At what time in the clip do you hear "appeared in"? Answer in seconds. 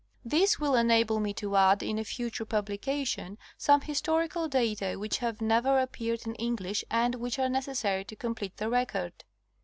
5.79-6.33